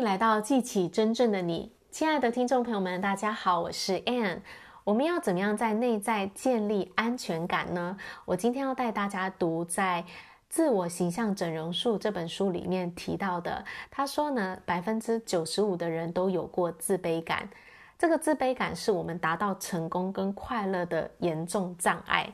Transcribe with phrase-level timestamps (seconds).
[0.00, 4.38] 来到记起真正的你，亲爱的听众朋友们，大家好，我是 Ann。
[4.82, 7.94] 我们要怎么样在内在建立安全感呢？
[8.24, 10.02] 我今天要带大家读在
[10.48, 13.62] 《自我形象整容术》这本书里面提到的。
[13.90, 17.46] 他说呢，百分之九十五的人都有过自卑感。
[17.98, 22.26] 这个自卑感是我们达到成功跟快乐的严重障碍。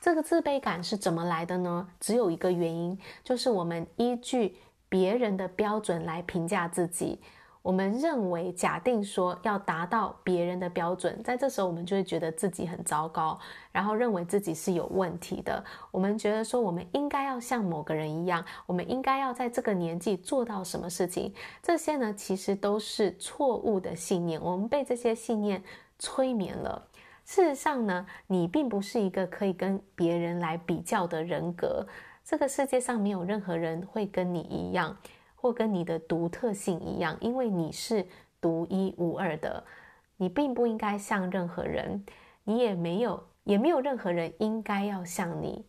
[0.00, 1.86] 这个自卑感是怎么来的呢？
[2.00, 4.56] 只有一个原因，就是我们依据
[4.90, 7.18] 别人的标准来评价自己。
[7.62, 13.38] 我们认为，假定说要达到别人的标准，在这时候我们就会觉得自己很糟糕，
[13.70, 15.62] 然后认为自己是有问题的。
[15.90, 21.34] 我们觉得说，我们应该要像某个人一样，我们应该要在这个年纪做到什么事情。
[21.62, 24.40] 这些呢，其实都是错误的信念。
[24.40, 25.62] 我们被这些信念
[25.98, 26.88] 催眠了。
[27.26, 31.86] 事实上呢，你并不是一个可以跟别人来比较的人格。
[32.30, 34.96] 这个世界上没有任何人会跟你一样。
[35.34, 38.06] 或跟你的独特性一样，因为你是
[38.42, 39.64] 独一无二的，
[40.18, 42.04] 你并不应该像任何人，
[42.44, 45.64] 你也没有，也没有任何人应该要像你，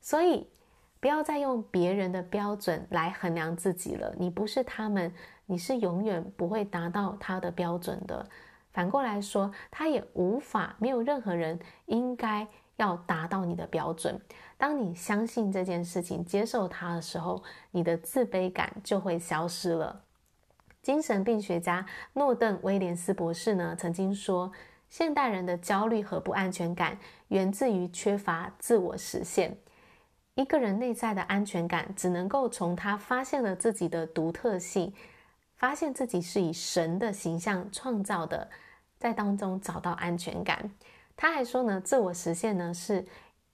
[0.00, 0.50] 所以
[0.98, 4.12] 不要再用别人的标准来衡量自己了。
[4.18, 5.14] 你不是他们，
[5.46, 8.28] 你是永远不会达到他的标准的。
[8.72, 11.56] 反过来说，他也无法，没有任何人
[11.86, 12.44] 应该。
[12.76, 14.20] 要达到你的标准。
[14.56, 20.02] 当你相信这件事情，接受它的时候，你的自卑感就会消失了。
[20.82, 24.52] 精神病学家诺顿·威廉斯博士呢，曾经说，
[24.88, 29.56] 现代人的焦虑和不安全感源自于缺乏自我实现。
[30.34, 34.92] 一个人内在的安全感，只能够从他发现了自己的独特性，
[35.56, 38.50] 发现自己是以神的形象创造的，
[38.98, 40.70] 在当中找到安全感。
[41.16, 43.04] 他还说呢，自我实现呢，是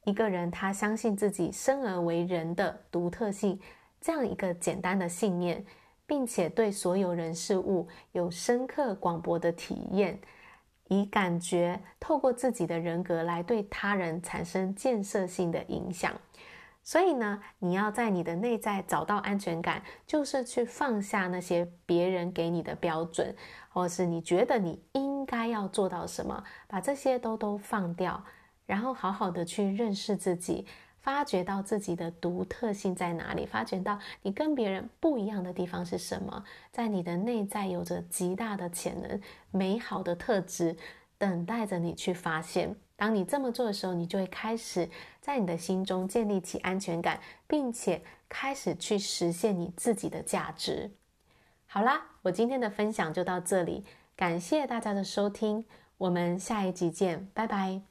[0.05, 3.61] 一个人他相信自己生而为人的独特性，
[4.00, 5.62] 这样一个简单的信念，
[6.06, 10.19] 并且对所有人事物有深刻广博的体验，
[10.89, 16.13] 以感觉透过自己的人格来对他人产生建设性的影响。
[16.83, 23.36] 所以呢，你要在你的内在找到安全感，就是去放下那些别人给你的标准，
[23.68, 25.09] 或是你觉得你应。
[25.30, 26.42] 该要做到什么？
[26.67, 28.20] 把这些都都放掉，
[28.67, 30.67] 然后好好的去认识自己，
[31.01, 39.20] 发掘到自己的独特性在哪里，发掘到你跟别人不一样的地方是什么，在你的内在有着极大的潜能、
[39.52, 40.77] 美好的特质，
[41.17, 42.74] 等待着你去发现。
[42.96, 44.90] 当你这么做的时候，你就会开始
[45.20, 50.90] 在你的心中建立起安全感，并且开始去实现你自己的价值。
[51.67, 53.85] 好啦，我今天的分享就到这里。
[54.20, 55.64] 感谢大家的收听，
[55.97, 57.89] 我们下一集见，拜拜。